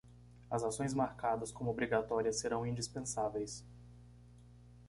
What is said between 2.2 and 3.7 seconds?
serão indispensáveis.